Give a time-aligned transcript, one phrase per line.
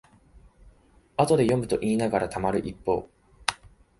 [1.15, 3.07] 後で読むといいながらたまる一方